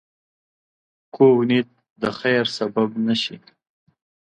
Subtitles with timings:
[1.15, 1.69] کوږ نیت
[2.01, 3.35] د خیر سبب نه شي